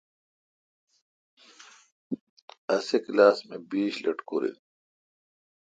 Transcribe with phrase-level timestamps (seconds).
[2.75, 4.57] اسی کلاس مہ بیش لٹکور این۔